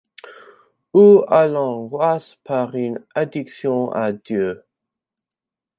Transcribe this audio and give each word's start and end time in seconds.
ou 0.95 1.21
à 1.27 1.45
l'angoisse 1.45 2.33
par 2.43 2.73
une 2.73 3.05
addiction 3.13 3.91
à 3.91 4.11
Dieu. 4.11 4.63